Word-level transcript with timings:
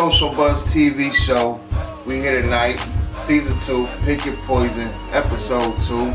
Social 0.00 0.34
Buzz 0.34 0.64
TV 0.64 1.12
show. 1.12 1.60
We 2.06 2.20
here 2.20 2.40
tonight. 2.40 2.78
Season 3.18 3.54
2, 3.60 3.86
Pick 4.02 4.24
Your 4.24 4.34
Poison, 4.46 4.88
Episode 5.12 5.78
2. 5.82 6.10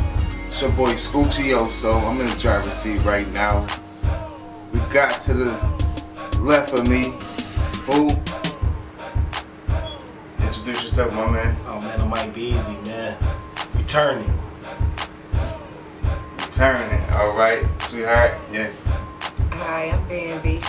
It's 0.48 0.60
your 0.60 0.72
boy 0.72 0.94
Scoochioso. 0.94 2.02
I'm 2.02 2.20
in 2.20 2.26
the 2.26 2.36
driver's 2.40 2.74
seat 2.74 2.98
right 3.04 3.32
now. 3.32 3.64
We 4.74 4.80
got 4.92 5.22
to 5.22 5.36
the 5.36 5.52
left 6.40 6.74
of 6.74 6.90
me. 6.90 7.14
Who? 7.86 8.10
Introduce 10.44 10.84
yourself, 10.84 11.14
my 11.14 11.30
man. 11.30 11.56
Oh 11.68 11.80
man, 11.80 12.02
it 12.02 12.06
might 12.08 12.34
be 12.34 12.42
easy, 12.42 12.74
man. 12.86 13.16
Returning. 13.76 14.34
Returning. 16.40 17.02
All 17.12 17.38
right, 17.38 17.64
sweetheart. 17.82 18.34
Yes. 18.52 18.84
Hi, 19.52 19.92
I'm 19.92 20.10
Bambi. 20.10 20.60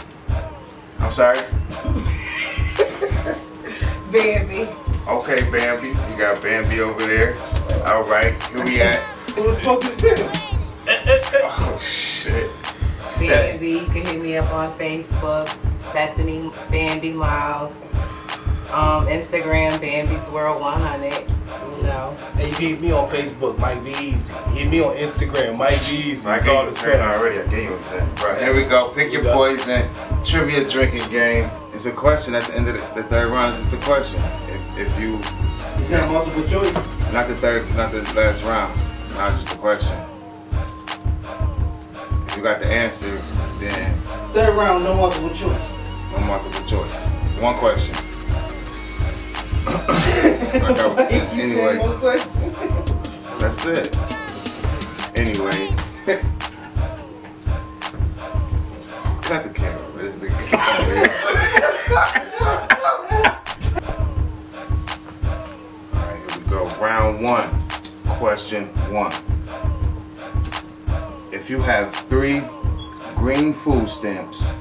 I'm 0.98 1.10
sorry. 1.10 1.38
Bambi. 4.22 4.66
Okay, 5.08 5.50
Bambi. 5.50 5.88
You 5.88 6.18
got 6.18 6.42
Bambi 6.42 6.80
over 6.80 7.06
there. 7.06 7.36
All 7.86 8.04
right, 8.04 8.32
here 8.50 8.64
we 8.64 8.80
at. 8.80 8.98
Who 9.36 9.50
the 9.50 9.56
fuck 9.60 9.84
is 9.84 9.96
this? 9.96 11.32
Oh 11.44 11.78
shit. 11.80 12.50
Bambi. 13.18 13.70
You 13.70 13.84
can 13.86 14.04
hit 14.06 14.20
me 14.22 14.36
up 14.36 14.50
on 14.52 14.72
Facebook, 14.78 15.46
Bethany 15.92 16.50
Bambi 16.70 17.12
Miles. 17.12 17.80
Um, 18.72 19.06
Instagram, 19.06 19.80
Bambi's 19.80 20.28
World 20.30 20.60
100. 20.60 21.12
You 21.76 21.82
know. 21.84 22.16
Hey, 22.36 22.48
you 22.48 22.54
hit 22.74 22.80
me 22.80 22.90
on 22.92 23.08
Facebook, 23.08 23.58
might 23.58 23.82
be 23.84 23.90
easy. 23.92 24.34
Hit 24.54 24.68
me 24.68 24.80
on 24.82 24.94
Instagram, 24.96 25.56
might 25.56 25.78
be 25.88 25.96
easy. 26.10 26.28
I 26.28 26.36
It's 26.36 26.46
gave 26.46 26.54
all 26.56 26.62
you 26.64 26.68
a 26.68 26.72
the 26.72 26.76
10 26.76 26.84
same. 26.84 27.00
already. 27.00 27.38
I 27.38 27.46
gave 27.46 27.70
you 27.70 27.76
a 27.76 27.82
10. 27.82 28.14
Right, 28.16 28.38
here 28.42 28.54
we 28.56 28.64
go. 28.64 28.88
Pick 28.88 29.12
your 29.12 29.22
You 29.22 29.28
got 29.28 29.50
it. 29.50 29.56
poison. 29.56 30.24
Trivia 30.24 30.68
drinking 30.68 31.08
game. 31.10 31.48
It's 31.76 31.84
a 31.84 31.92
question 31.92 32.34
at 32.34 32.42
the 32.44 32.54
end 32.56 32.68
of 32.68 32.74
the, 32.74 33.02
the 33.02 33.06
third 33.06 33.30
round. 33.30 33.54
It's 33.54 33.62
just 33.70 33.76
a 33.76 33.86
question. 33.86 34.22
If, 34.48 34.78
if 34.78 34.98
you, 34.98 35.20
It's 35.76 35.90
not 35.90 36.10
multiple 36.10 36.42
choice. 36.44 36.72
not 37.12 37.28
the 37.28 37.34
third, 37.36 37.68
not 37.76 37.92
the 37.92 38.00
last 38.16 38.42
round. 38.44 38.74
Now 39.10 39.28
it's 39.28 39.44
just 39.44 39.54
a 39.54 39.58
question. 39.58 39.92
If 42.26 42.34
you 42.34 42.42
got 42.42 42.60
the 42.60 42.66
answer, 42.66 43.18
then 43.60 43.94
Third 44.32 44.56
round, 44.56 44.84
no 44.84 44.94
multiple 44.94 45.28
choice. 45.28 45.74
no 46.12 46.20
multiple 46.24 46.66
choice. 46.66 46.90
One 47.42 47.56
question. 47.56 47.94
like 49.66 50.78
I 50.78 50.86
was 50.86 51.08
saying. 51.10 51.28
Anyway, 51.38 51.76
that's 53.38 53.66
it. 53.66 53.94
Anyway. 55.14 55.68
Cut 59.20 59.42
the 59.44 59.50
camera. 59.52 59.82
One 67.18 67.48
question 68.18 68.66
1. 68.92 69.12
If 71.32 71.48
you 71.48 71.62
have 71.62 71.94
three 71.94 72.42
green 73.14 73.54
food 73.54 73.88
stamps, 73.88 74.52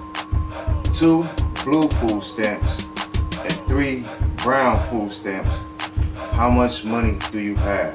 two 0.94 1.28
blue 1.66 1.90
food 1.90 2.24
stamps, 2.24 2.86
and 3.44 3.52
three 3.68 4.06
brown 4.38 4.82
food 4.88 5.12
stamps, 5.12 5.60
how 6.32 6.50
much 6.50 6.86
money 6.86 7.18
do 7.30 7.40
you 7.40 7.56
have? 7.56 7.94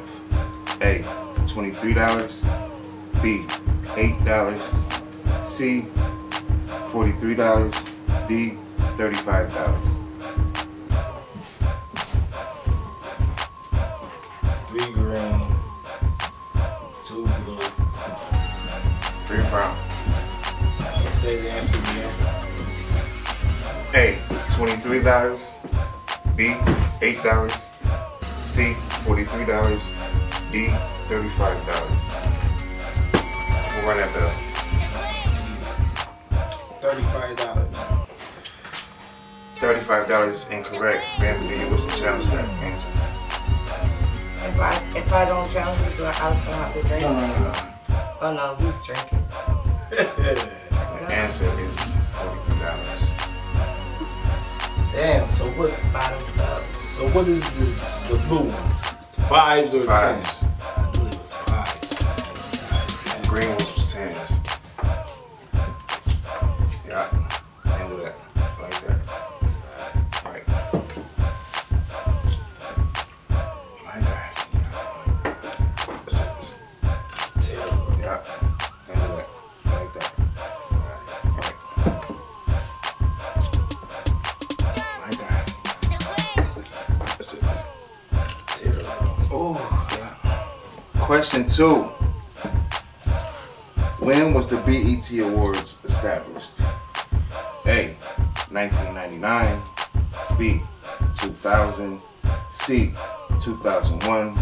A. 0.83 1.05
$23 1.47 3.23
B. 3.23 3.45
$8 3.97 5.47
C. 5.47 5.87
$43 6.93 8.29
D. 8.29 8.59
$35 8.99 10.00
brown. 19.51 19.77
Say 21.13 21.43
the 21.43 21.51
answer 21.51 21.77
again. 21.77 22.11
A. 23.95 24.19
$23. 24.55 26.37
B. 26.37 26.55
$8. 27.01 27.51
C. 28.45 28.73
$43. 29.05 29.83
D. 30.53 30.69
$35. 31.09 32.11
We'll 33.75 33.89
run 33.89 33.97
that 33.99 34.15
bell. 34.15 34.33
Thirty-five 36.81 37.37
dollars. 37.37 37.75
$35 39.57 40.27
is 40.29 40.49
incorrect. 40.51 41.05
Bambi, 41.19 41.49
do 41.49 41.61
you 41.61 41.69
wish 41.69 41.85
to 41.85 42.01
challenge 42.01 42.25
that 42.27 42.49
answer? 42.65 42.87
If 44.49 44.59
I 44.59 44.73
if 44.97 45.13
I 45.13 45.25
don't 45.27 45.51
challenge 45.51 45.81
it, 45.83 45.97
do 45.99 46.05
I 46.05 46.09
I 46.09 46.35
still 46.35 46.53
have 46.55 46.73
to 46.73 46.83
drink? 46.89 47.03
No, 47.03 47.13
no, 47.13 47.27
no. 47.27 47.53
Oh 48.23 48.33
no, 48.35 48.65
he's 48.65 48.85
drinking. 48.87 49.20
The 49.91 50.07
answer 51.11 51.45
is 51.47 51.77
$43. 52.15 54.93
Damn. 54.93 55.29
So 55.29 55.45
what? 55.51 55.73
Bottoms 55.93 56.39
up. 56.39 56.63
So 56.87 57.07
what 57.09 57.29
is 57.29 57.43
the 57.59 57.67
the 58.13 58.19
blue 58.27 58.51
ones? 58.51 58.83
Fives 59.29 59.75
or 59.75 59.83
Fives. 59.83 60.40
tens? 60.40 60.40
Oh. 89.43 89.57
Question 90.99 91.49
two. 91.49 91.85
When 94.05 94.35
was 94.35 94.47
the 94.49 94.59
BET 94.59 95.11
Awards 95.19 95.79
established? 95.85 96.61
A. 97.65 97.97
1999. 98.51 99.63
B. 100.39 100.61
2000. 101.17 102.03
C. 102.51 102.93
2001. 103.41 104.39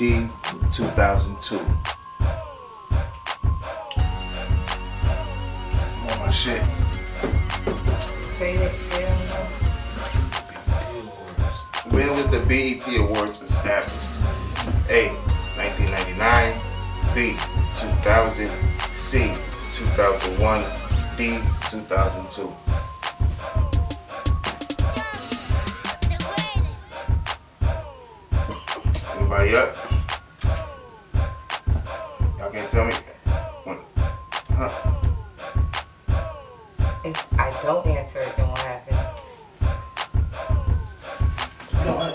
D. 0.00 0.26
2002. 0.72 1.60
Oh 6.04 6.18
my 6.18 6.30
shit. 6.30 6.81
The 12.32 12.40
BET 12.46 12.88
Awards 12.96 13.42
established? 13.42 13.90
A. 14.88 15.08
1999. 15.54 16.54
B. 17.14 17.36
2000. 17.76 18.50
C. 18.94 19.34
2001. 19.74 20.64
D. 21.18 21.38
2002. 21.68 22.48
Anybody 29.18 29.54
up? 29.54 29.76
Y'all 32.38 32.50
can't 32.50 32.70
tell 32.70 32.86
me. 32.86 33.11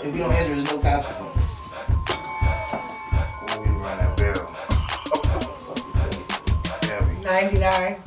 If 0.08 0.14
you 0.16 0.22
don't, 0.22 0.30
you 0.30 0.36
answer, 0.36 0.54
there's 0.54 0.72
no 0.72 0.78
consequence. 0.78 1.42
Oh, 3.50 3.60
we 3.60 3.68
run 3.76 3.98
that 3.98 4.16
bell. 4.16 4.44
Damn, 6.80 7.22
99. 7.22 8.02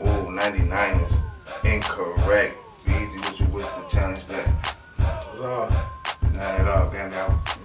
Oh, 0.00 0.30
99 0.30 1.00
is 1.00 1.24
incorrect. 1.62 2.56
Easy, 2.88 3.18
would 3.18 3.38
you 3.38 3.46
wish 3.48 3.66
to 3.66 3.86
challenge 3.94 4.24
that? 4.28 4.76
No. 5.34 5.68
Not 6.32 6.58
at 6.58 6.68
all, 6.68 6.88
Bambi. 6.88 7.16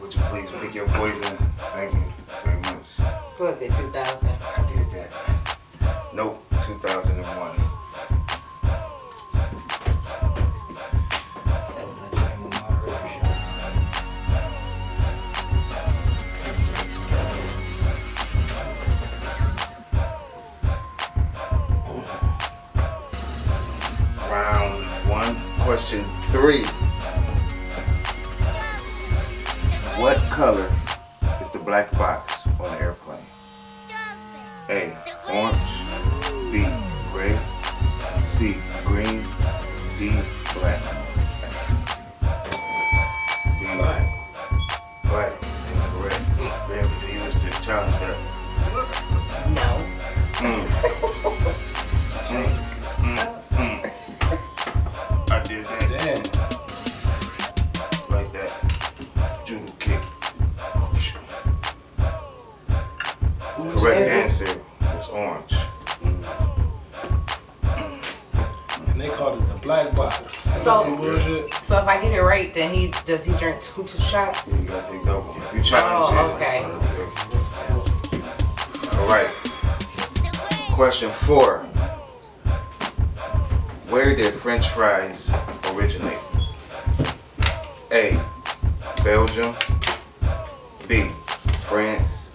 Would 0.02 0.16
you 0.16 0.22
please 0.24 0.52
pick 0.52 0.76
your 0.76 0.88
poison? 0.90 1.38
Thank 1.72 1.94
you 1.94 2.04
very 2.44 2.60
much. 2.60 3.00
What 3.38 3.52
was 3.54 3.62
it, 3.62 3.72
2000? 3.72 4.41
Three. 26.42 26.66
What 30.02 30.18
color 30.32 30.76
is 31.40 31.52
the 31.52 31.60
black 31.60 31.92
box 31.92 32.48
on 32.60 32.72
the 32.72 32.82
airplane? 32.82 33.20
A. 34.68 34.98
Orange. 35.32 35.74
B. 36.52 36.66
Gray. 37.12 37.38
C. 38.24 38.56
Green. 38.84 39.24
D. 40.00 40.41
black 69.62 69.94
box. 69.96 70.44
So- 70.62 70.96
bullshit. 70.96 71.54
So 71.64 71.78
if 71.78 71.88
I 71.88 72.02
get 72.02 72.14
it 72.14 72.22
right, 72.22 72.54
then 72.54 72.74
he 72.74 72.88
does 73.06 73.24
he 73.26 73.34
drink 73.34 73.62
two, 73.62 73.84
two 73.84 73.98
shots? 74.02 74.52
You 74.52 74.60
gotta 74.66 74.92
take 74.92 75.04
double. 75.06 75.36
You 75.54 75.62
challenge 75.64 76.16
Oh, 76.18 76.28
it. 76.28 76.36
okay. 76.36 76.64
All 79.00 79.08
right. 79.08 79.30
Question 80.74 81.10
four. 81.12 81.60
Where 83.90 84.16
did 84.16 84.34
French 84.34 84.70
fries 84.70 85.32
originate? 85.74 86.18
A. 87.92 88.18
Belgium. 89.04 89.54
B. 90.88 91.10
France. 91.68 92.32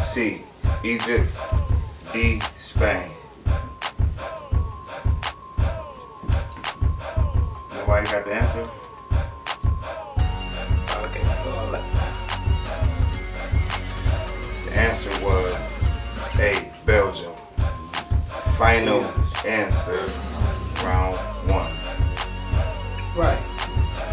C. 0.00 0.42
Egypt. 0.82 1.30
D. 2.12 2.40
Spain. 2.56 3.10
Nobody 7.90 8.06
got 8.12 8.24
the 8.24 8.32
answer? 8.32 8.62
Okay. 10.94 11.24
The 14.64 14.72
answer 14.78 15.10
was 15.24 15.58
A. 16.38 16.70
Belgium. 16.86 17.34
Final 18.56 19.02
answer, 19.44 20.08
round 20.84 21.18
one. 21.50 21.72
Right. 23.16 23.42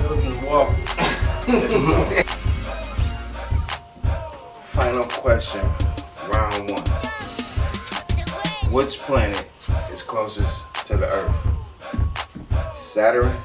Belgian 0.02 0.42
waffle. 0.42 0.76
Final 4.74 5.04
question, 5.04 5.62
round 6.34 6.72
one. 6.72 6.84
Which 8.74 8.98
planet 9.02 9.48
is 9.92 10.02
closest 10.02 10.74
to 10.88 10.98
the 10.98 11.06
Earth? 11.06 11.36
Saturn, 12.76 13.38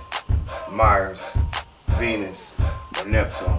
Mars, 0.73 1.37
Venus, 1.99 2.57
or 2.99 3.07
Neptune? 3.07 3.59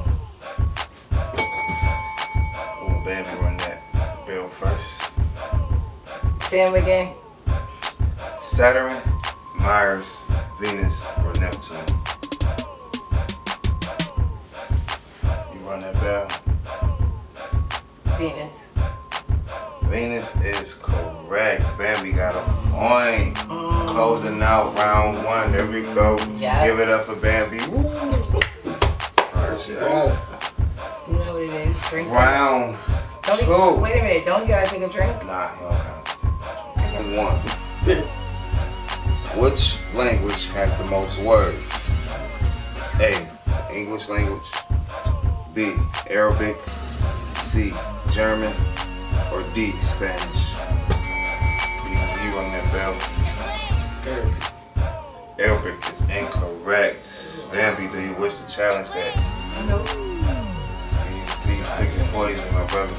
Oh, 1.11 3.03
baby, 3.05 3.29
run 3.39 3.55
that 3.57 3.83
bill 4.25 4.47
first. 4.47 5.11
Say 6.49 6.65
him 6.65 6.73
again. 6.73 7.13
Saturn, 8.39 8.99
Mars, 9.59 10.23
Venus, 10.59 11.05
or 11.23 11.33
Neptune? 11.33 11.77
You 15.53 15.59
run 15.67 15.81
that 15.81 15.93
bell. 16.01 16.27
Venus. 18.17 18.65
Venus 19.93 20.35
is 20.37 20.73
correct. 20.81 21.61
Bambi 21.77 22.13
got 22.13 22.33
a 22.35 22.41
point. 22.71 23.35
Closing 23.87 24.41
out 24.41 24.75
round 24.79 25.23
one. 25.23 25.51
There 25.51 25.67
we 25.67 25.83
go. 25.93 26.17
Yeah. 26.35 26.65
Give 26.65 26.79
it 26.79 26.89
up 26.89 27.05
for 27.05 27.15
Bambi. 27.15 27.57
Woo. 27.69 27.83
Got. 27.83 29.69
You 29.69 29.75
know 31.13 31.33
what 31.33 31.43
it 31.43 31.53
is. 31.53 31.79
Drink. 31.91 32.09
Round 32.09 32.75
Don't 33.21 33.39
two. 33.39 33.45
you, 33.45 33.75
wait 33.83 33.99
a 33.99 34.03
minute. 34.03 34.25
Don't 34.25 34.41
you 34.41 34.47
gotta 34.47 34.67
take 34.67 34.81
a 34.81 34.89
drink? 34.89 35.13
Nah, 35.27 35.49
he 35.49 35.61
don't 35.61 37.15
gotta 37.15 37.45
take 37.45 37.85
it. 37.85 38.03
One. 39.35 39.39
Which 39.43 39.77
language 39.93 40.47
has 40.47 40.75
the 40.79 40.85
most 40.85 41.19
words? 41.19 41.91
A. 42.99 43.13
English 43.71 44.09
language. 44.09 44.41
B. 45.53 45.75
Arabic. 46.09 46.55
C. 47.43 47.75
German. 48.09 48.55
Or 49.31 49.43
D. 49.53 49.71
Spanish. 49.79 50.53
You 52.23 52.29
on 52.39 52.51
that 52.51 52.65
bell. 52.71 52.93
Therapy. 54.03 54.53
Arabic 55.39 55.77
is 55.91 56.01
incorrect. 56.09 57.05
Bambi, 57.51 57.87
do 57.91 57.99
you 57.99 58.13
wish 58.13 58.39
to 58.39 58.47
challenge 58.47 58.89
that? 58.89 59.15
Nope. 59.67 59.85
Please, 59.85 61.31
please 61.43 61.67
pick 61.77 61.91
your 61.97 62.07
poison, 62.07 62.53
my 62.53 62.65
brother. 62.67 62.95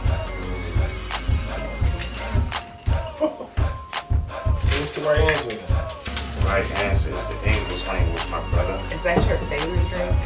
What's 4.77 4.95
the 4.97 5.03
right 5.03 5.21
answer? 5.21 5.51
The 5.51 6.45
right 6.47 6.69
answer 6.81 7.11
is 7.17 7.25
the 7.25 7.37
English 7.49 7.87
language, 7.87 8.27
my 8.31 8.41
brother. 8.51 8.79
Is 8.93 9.03
that 9.05 9.17
your 9.27 9.39
favorite 9.39 9.89
drink? 9.89 10.17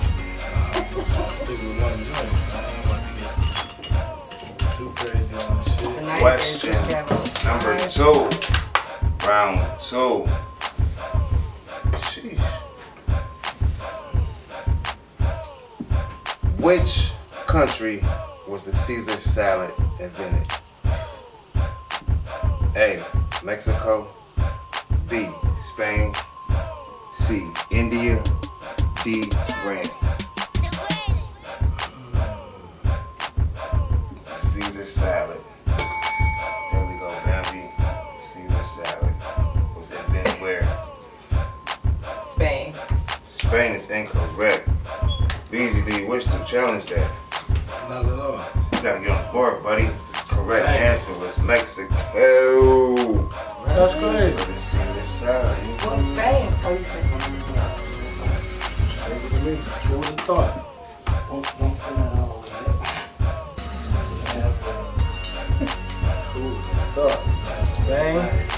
I'll 1.14 1.32
stick 1.32 1.48
with 1.48 1.80
one 1.80 1.98
joint. 2.04 2.77
Question 6.18 6.72
number 7.44 7.78
two. 7.88 8.28
Round 9.24 9.80
two. 9.80 10.26
Sheesh. 12.02 12.38
Which 16.58 17.12
country 17.46 18.02
was 18.48 18.64
the 18.64 18.72
Caesar 18.76 19.20
salad 19.20 19.72
invented? 20.00 20.46
A. 22.74 23.00
Mexico. 23.44 24.08
B. 25.08 25.28
Spain. 25.72 26.12
C. 27.14 27.48
India. 27.70 28.20
D. 29.04 29.22
France. 29.62 29.90
Caesar 34.36 34.84
salad. 34.84 35.40
Spain 43.48 43.74
is 43.74 43.88
incorrect. 43.90 44.68
Beezy, 45.50 45.82
do 45.90 45.98
you 46.02 46.06
wish 46.06 46.24
to 46.24 46.44
challenge 46.46 46.84
that? 46.86 47.10
Not 47.88 48.04
at 48.04 48.18
all. 48.18 48.44
You 48.72 48.82
gotta 48.82 49.00
get 49.00 49.10
on 49.10 49.32
board, 49.32 49.62
buddy. 49.62 49.88
Correct 50.28 50.66
Dang. 50.66 50.82
answer 50.82 51.12
was 51.18 51.36
Mexico. 51.38 53.24
That's 53.66 53.94
crazy. 53.94 54.42
For 54.42 54.52
the 54.52 54.58
Caesar 54.60 55.06
salad. 55.06 55.58
you- 55.66 55.88
What's 55.88 56.02
Spain? 56.04 56.52
Oh, 56.62 56.72
you 56.78 56.84
said. 56.84 57.04
Take 59.06 59.24
it 59.24 59.30
to. 59.30 59.36
What 59.88 59.96
was 59.96 60.10
the 60.10 60.22
thought? 60.22 60.54
Won't, 61.30 61.60
won't 61.60 61.78
fill 61.78 61.96
that 61.96 62.12
all 62.18 62.44
Who 66.34 66.42
thought? 66.92 67.22
Spain. 67.66 68.57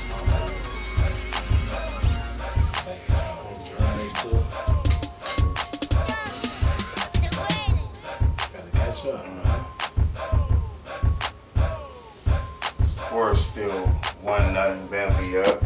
Up. 15.37 15.63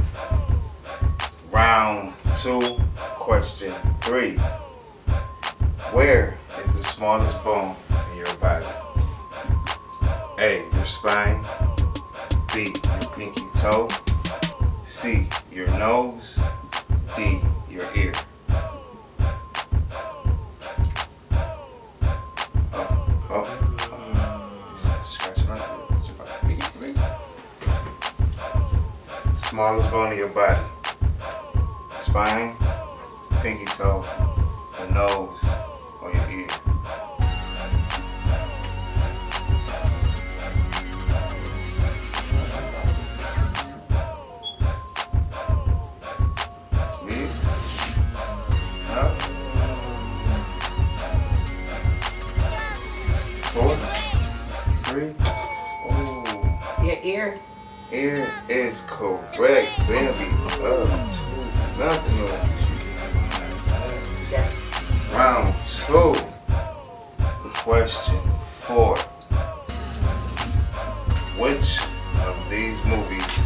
Round 1.51 2.13
two, 2.37 2.61
question 3.15 3.73
three. 4.03 4.37
Where 5.91 6.37
is 6.59 6.67
the 6.77 6.85
smallest 6.85 7.43
bone 7.43 7.75
in 8.13 8.19
your 8.19 8.35
body? 8.37 8.67
A. 10.39 10.69
Your 10.75 10.85
spine. 10.85 11.43
B. 12.53 12.75
Your 12.85 13.11
pinky 13.13 13.41
toe. 13.57 13.89
C. 14.85 15.29
Your 15.51 15.69
nose. 15.79 16.39
Smallest 29.55 29.89
bone 29.93 30.11
in 30.11 30.19
your 30.19 30.31
body. 30.31 30.59
Spine, 31.97 32.57
pinky 33.41 33.67
toe, 33.67 34.05
the 34.77 34.87
nose, 34.93 35.45
or 36.03 36.11
your 36.13 36.29
ear. 36.29 36.49
Four? 53.53 53.77
Three? 54.83 55.15
Ooh. 55.93 56.85
Your 56.85 56.99
ear. 57.05 57.39
Ear 57.95 58.27
is 58.49 58.85
correct, 58.89 59.79
baby. 59.87 60.29
Up 60.65 60.81
to 61.15 61.23
nothing 61.79 62.29
on. 62.29 62.51
Round 65.13 65.55
two. 65.65 66.15
Question 67.55 68.19
four. 68.59 68.97
Which 71.39 71.79
of 72.27 72.37
these 72.51 72.85
movies 72.85 73.39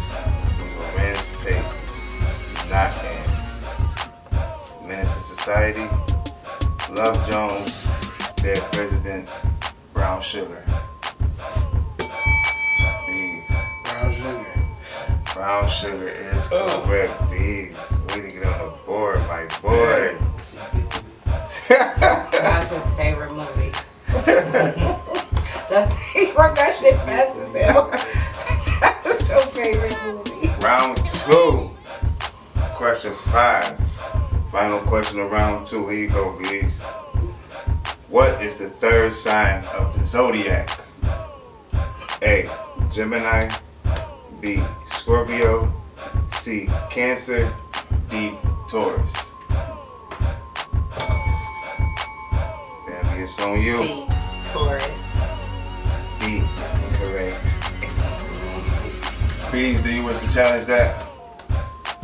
was 0.56 0.72
Larenz 0.78 1.36
Tate 1.42 1.70
not 2.70 2.92
in? 3.04 4.88
Menace 4.88 5.12
to 5.14 5.20
Society, 5.34 5.86
Love 6.90 7.18
Jones, 7.28 7.72
Dead 8.36 8.62
Presidents, 8.72 9.44
Brown 9.92 10.22
Sugar. 10.22 10.64
Brown 15.48 15.66
sugar 15.66 16.08
is 16.08 16.46
Oh. 16.52 16.82
correct. 16.84 17.30
Bees. 17.30 17.74
Way 18.10 18.20
to 18.20 18.28
get 18.28 18.44
on 18.44 18.58
the 18.70 18.78
board, 18.84 19.18
my 19.28 19.46
boy. 19.62 20.14
That's 21.70 22.68
his 22.68 22.92
favorite 22.94 23.32
movie. 23.32 23.72
That's 25.70 25.98
he 26.12 26.32
wrote 26.32 26.54
that 26.54 26.76
shit 26.78 26.96
fast 26.96 27.38
as 27.38 27.54
hell. 27.56 27.88
That's 29.02 29.26
your 29.30 29.38
favorite 29.38 29.96
movie. 30.04 30.48
round 30.60 30.98
two. 31.06 31.70
Question 32.74 33.14
five. 33.14 33.80
Final 34.52 34.80
question 34.80 35.18
of 35.18 35.30
round 35.30 35.66
two. 35.66 35.88
Here 35.88 35.98
you 36.00 36.08
go, 36.10 36.38
Bees. 36.38 36.82
What 38.10 38.42
is 38.42 38.58
the 38.58 38.68
third 38.68 39.14
sign 39.14 39.64
of 39.68 39.94
the 39.94 40.04
zodiac? 40.04 40.68
A. 42.20 42.50
Gemini. 42.92 43.48
B. 44.42 44.62
Scorpio. 45.08 45.72
C. 46.32 46.68
Cancer. 46.90 47.50
D. 48.10 48.32
Taurus. 48.68 49.32
Baby, 52.86 53.22
it's 53.22 53.40
on 53.40 53.58
you. 53.58 53.78
D. 53.78 54.06
Taurus. 54.44 55.16
B 56.20 56.42
that's 56.58 56.76
incorrect. 56.84 57.46
Please, 59.48 59.80
do 59.82 59.94
you 59.94 60.04
wish 60.04 60.18
to 60.18 60.30
challenge 60.30 60.66
that? 60.66 61.08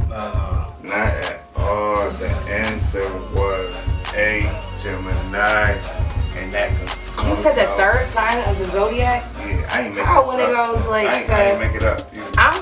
No. 0.09 0.73
Not 0.83 1.09
at 1.13 1.45
all. 1.57 2.11
The 2.13 2.31
answer 2.49 3.07
was 3.35 3.75
A, 4.15 4.51
Gemini, 4.83 5.73
and 6.39 6.55
that 6.55 6.75
could 6.79 7.29
You 7.29 7.37
said 7.37 7.55
the 7.55 7.67
third 7.77 8.09
sign 8.09 8.39
of 8.49 8.59
the 8.59 8.65
zodiac? 8.73 9.31
Yeah, 9.41 9.69
I 9.71 9.83
ain't 9.83 9.95
make 9.95 10.05
How 10.07 10.23
this 10.23 10.31
when 10.31 10.41
it 10.41 10.57
up. 10.57 10.67
goes, 10.75 10.87
like, 10.89 11.07
I 11.07 11.19
ain't, 11.19 11.27
to- 11.27 11.35
I 11.35 11.43
ain't 11.43 11.61
make 11.61 11.75
it 11.75 11.85
up. 11.85 12.14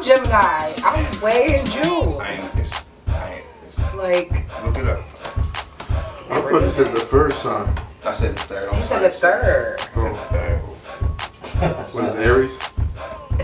You, 0.05 0.15
I'm 0.15 0.25
Gemini. 0.25 0.75
I'm 0.85 1.21
way 1.21 1.59
in 1.61 1.67
June. 1.67 2.21
I 2.21 2.33
ain't. 2.41 2.55
It's, 2.59 2.91
I 3.07 3.35
ain't. 3.35 3.45
It's, 3.63 3.95
Like, 3.95 4.31
look 4.65 4.79
it 4.79 4.89
up. 4.89 5.01
I 6.31 6.41
thought 6.41 6.63
you 6.63 6.69
said 6.69 6.95
the 6.95 7.01
first 7.01 7.43
sign. 7.43 7.73
I 8.05 8.13
said 8.13 8.35
the 8.35 8.41
third. 8.41 8.69
I'm 8.71 8.77
you 8.77 8.83
said 8.83 9.01
the 9.01 9.11
third. 9.11 9.81
I 9.81 9.85
said 9.95 10.15
the 10.15 10.19
third. 10.33 10.59
What 11.95 12.05
is 12.05 12.15
Aries? 12.17 12.59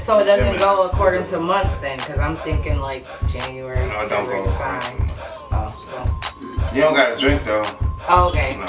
So 0.03 0.19
it 0.19 0.25
doesn't 0.25 0.45
Gemini. 0.45 0.59
go 0.59 0.87
according 0.88 1.25
to 1.27 1.38
months 1.41 1.75
then, 1.77 1.99
because 1.99 2.19
I'm 2.19 2.37
thinking 2.38 2.79
like 2.81 3.07
January, 3.29 3.87
No, 3.88 4.00
it 4.03 4.09
don't 4.09 4.27
go 4.27 4.47
February 4.49 4.49
according 4.49 4.81
to 4.81 4.88
sign. 4.88 4.99
months. 4.99 5.15
Oh, 5.50 6.71
You 6.75 6.81
don't 6.83 6.95
got 6.97 7.15
to 7.15 7.21
drink 7.21 7.45
though. 7.45 7.65
oh, 8.09 8.29
okay. 8.29 8.57
No. 8.57 8.67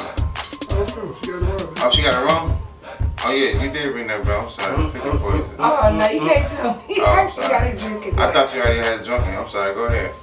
Oh, 0.71 1.17
she 1.21 1.31
got 1.31 1.41
it 1.41 1.45
wrong. 1.45 1.73
Oh, 1.77 1.89
she 1.91 2.01
got 2.03 2.21
it 2.21 2.25
wrong. 2.25 2.58
Oh 3.21 3.31
yeah, 3.31 3.61
you 3.61 3.69
did 3.69 3.93
ring 3.93 4.07
that 4.07 4.23
bell. 4.23 4.45
I'm 4.45 4.49
sorry. 4.49 4.91
Pick 4.91 5.05
up 5.05 5.15
uh, 5.15 5.17
uh, 5.17 5.19
poison. 5.19 5.55
Oh, 5.59 5.79
uh, 5.83 5.91
no, 5.91 6.07
you 6.07 6.21
can't 6.21 6.47
tell 6.47 6.75
me. 6.87 6.95
Oh, 6.99 7.05
I'm 7.05 7.27
you 7.35 7.49
gotta 7.49 7.77
drink 7.77 8.05
it. 8.05 8.17
I 8.17 8.31
thought 8.31 8.55
you 8.55 8.61
already 8.61 8.79
had 8.79 9.03
drunken. 9.03 9.35
I'm 9.35 9.49
sorry. 9.49 9.73
Go 9.73 9.85
ahead. 9.85 10.13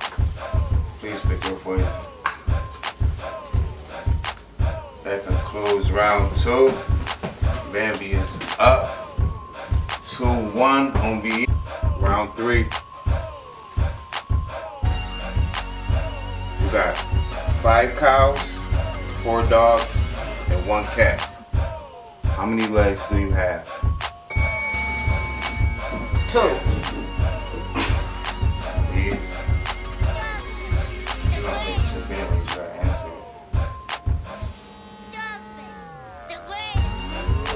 Please 1.00 1.20
pick 1.20 1.44
your 1.44 1.58
poison. 1.58 1.86
That 5.04 5.24
concludes 5.26 5.92
round 5.92 6.34
two. 6.34 6.72
Bambi 7.70 8.12
is 8.12 8.40
up. 8.58 8.88
2-1 10.00 10.96
on 10.96 11.20
B. 11.20 11.46
Round 11.98 12.34
three. 12.34 12.64
You 16.60 16.72
got 16.72 16.96
five 17.60 17.94
cows, 17.96 18.62
four 19.22 19.42
dogs, 19.42 20.06
and 20.48 20.66
one 20.66 20.84
cat. 20.84 21.35
How 22.36 22.44
many 22.44 22.66
legs 22.66 23.00
do 23.08 23.18
you 23.18 23.30
have? 23.30 23.64
Two. 26.28 26.58
Please. 28.92 29.32
You're 31.32 31.42
gonna 31.42 31.58
take 31.58 31.78
a 31.78 31.82
sip 31.82 32.10
anyway, 32.10 32.38
you 32.38 32.44
gotta 32.44 32.72
answer 32.84 33.08
it. 33.08 33.22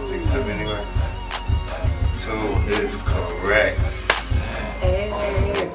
Take 0.07 0.23
a 0.23 0.25
sip 0.25 0.47
anyway. 0.47 0.85
Two 2.17 2.73
is 2.73 3.03
correct. 3.03 3.81
Hey, 4.81 5.11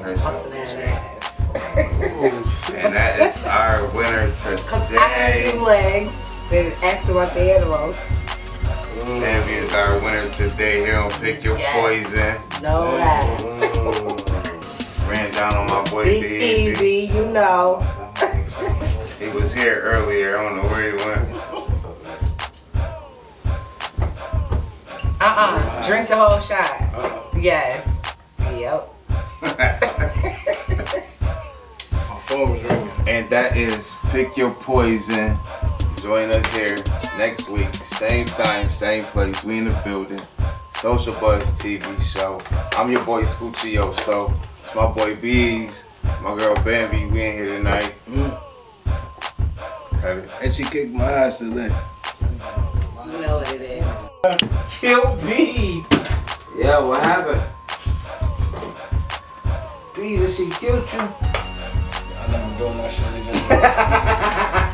herself. 0.02 0.50
that 0.50 0.88
ass. 0.88 2.70
And 2.74 2.92
that 2.92 3.20
is 3.20 3.36
our 3.44 3.86
winner 3.96 4.30
Cause 4.30 4.96
I 4.96 5.00
had 5.00 5.44
two 5.44 5.52
today. 5.52 5.60
legs. 5.60 6.18
Then 6.50 6.72
asked 6.82 7.08
about 7.08 7.32
the 7.34 7.54
animals. 7.54 7.96
Bambi 9.06 9.52
is 9.52 9.72
our 9.72 10.00
winner 10.00 10.28
today 10.30 10.80
here 10.80 10.96
on 10.98 11.08
Pick 11.20 11.44
Your 11.44 11.56
Yes. 11.56 11.76
Poison. 12.10 12.34
No 12.60 12.96
that. 12.96 13.22
Mm. 13.40 15.08
Ran 15.08 15.32
down 15.32 15.54
on 15.54 15.68
my 15.68 15.88
boy 15.88 16.04
Big 16.06 16.24
Easy. 16.24 16.84
easy, 17.04 17.14
you 17.16 17.26
know. 17.26 17.86
He 19.20 19.28
was 19.28 19.54
here 19.54 19.80
earlier. 19.80 20.36
I 20.36 20.42
don't 20.42 20.56
know 20.56 20.68
where 20.68 20.90
he 20.90 20.96
went. 21.04 21.28
Uh-uh. 25.20 25.86
Drink 25.86 26.08
the 26.08 26.16
whole 26.16 26.38
shot. 26.40 27.32
Yes. 27.40 27.98
Yep. 28.40 28.88
My 31.92 32.18
phone 32.26 32.50
was 32.52 32.62
ringing. 32.64 32.90
And 33.08 33.30
that 33.30 33.56
is 33.56 33.94
Pick 34.10 34.36
Your 34.36 34.50
Poison. 34.50 35.36
Join 36.00 36.30
us 36.30 36.54
here 36.54 36.76
next 37.16 37.48
week, 37.48 37.72
same 37.74 38.26
time, 38.26 38.70
same 38.70 39.04
place. 39.06 39.42
We 39.42 39.58
in 39.58 39.64
the 39.64 39.80
building. 39.84 40.20
Social 40.74 41.14
Buzz 41.14 41.58
TV 41.60 41.82
show. 42.00 42.42
I'm 42.78 42.92
your 42.92 43.04
boy 43.04 43.22
Scoochio, 43.22 43.98
so 44.00 44.32
it's 44.64 44.74
my 44.74 44.86
boy 44.92 45.16
Bees, 45.16 45.88
my 46.22 46.36
girl 46.36 46.54
Bambi. 46.62 47.06
We 47.06 47.24
in 47.24 47.32
here 47.32 47.56
tonight. 47.56 47.94
Mm. 48.08 48.38
Cut 50.00 50.18
it. 50.18 50.30
And 50.42 50.52
she 50.52 50.64
kicked 50.64 50.92
my 50.92 51.10
ass 51.10 51.38
today. 51.38 51.74
You 53.06 53.20
know 53.20 53.38
what 53.38 53.52
it 53.54 53.62
is. 53.62 54.80
Kill 54.80 55.16
bees. 55.26 55.86
Yeah, 56.58 56.80
what 56.80 57.02
happened? 57.02 57.42
Bees, 59.96 60.36
she 60.36 60.50
killed 60.50 60.86
you? 60.92 61.00
I 61.00 62.28
never 62.30 62.58
doing 62.58 62.76
that 62.76 62.92
shit 62.92 64.50
again. 64.50 64.62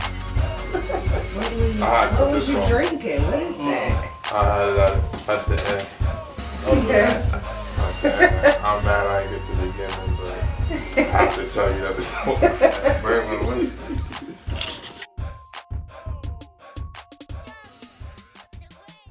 What, 1.33 1.49
do 1.49 1.57
you, 1.57 1.83
I 1.83 2.09
what 2.29 2.47
you 2.47 2.67
drinking? 2.69 3.23
What 3.25 3.41
is 3.41 3.57
that? 3.57 4.33
I 4.35 4.45
had 4.55 4.73
that 4.77 5.29
at 5.31 5.47
the 5.47 5.57
end. 5.73 5.89
Okay. 6.69 7.09
I'm 8.62 8.85
mad 8.85 9.07
I 9.07 9.23
didn't 9.23 9.39
get 9.39 9.47
to 9.47 9.53
the 9.57 9.67
beginning, 9.73 10.12
but 10.21 10.99
I 10.99 11.25
have 11.25 11.35
to 11.37 11.49
tell 11.49 11.73
you 11.73 11.81
that 11.81 11.95
it's 11.95 12.21
what 13.47 13.57
is 13.57 13.79